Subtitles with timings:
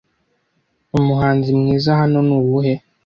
[0.97, 2.73] Umuhanzi mwiza hano ni uwuhe